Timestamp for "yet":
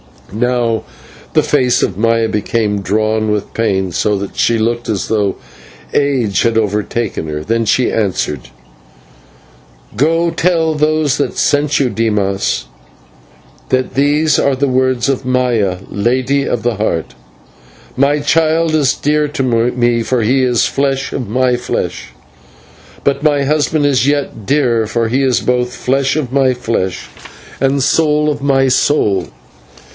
24.07-24.45